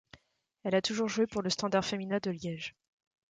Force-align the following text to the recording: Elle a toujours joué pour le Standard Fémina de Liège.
Elle 0.63 0.73
a 0.73 0.81
toujours 0.81 1.09
joué 1.09 1.27
pour 1.27 1.43
le 1.43 1.51
Standard 1.51 1.85
Fémina 1.85 2.19
de 2.19 2.31
Liège. 2.31 2.73